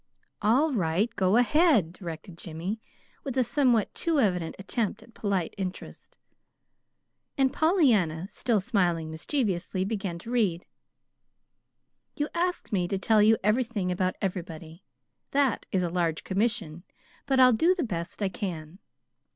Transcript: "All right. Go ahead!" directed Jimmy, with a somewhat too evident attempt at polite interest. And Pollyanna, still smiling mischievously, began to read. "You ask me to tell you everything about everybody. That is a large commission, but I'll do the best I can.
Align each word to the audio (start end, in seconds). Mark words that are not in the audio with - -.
"All 0.41 0.73
right. 0.73 1.15
Go 1.15 1.35
ahead!" 1.37 1.93
directed 1.93 2.35
Jimmy, 2.35 2.81
with 3.23 3.37
a 3.37 3.43
somewhat 3.43 3.93
too 3.93 4.19
evident 4.19 4.55
attempt 4.57 5.03
at 5.03 5.13
polite 5.13 5.53
interest. 5.59 6.17
And 7.37 7.53
Pollyanna, 7.53 8.27
still 8.27 8.59
smiling 8.59 9.11
mischievously, 9.11 9.85
began 9.85 10.17
to 10.17 10.31
read. 10.31 10.65
"You 12.15 12.29
ask 12.33 12.71
me 12.71 12.87
to 12.87 12.97
tell 12.97 13.21
you 13.21 13.37
everything 13.43 13.91
about 13.91 14.15
everybody. 14.23 14.83
That 15.33 15.67
is 15.71 15.83
a 15.83 15.89
large 15.91 16.23
commission, 16.23 16.81
but 17.27 17.39
I'll 17.39 17.53
do 17.53 17.75
the 17.75 17.83
best 17.83 18.23
I 18.23 18.29
can. 18.29 18.79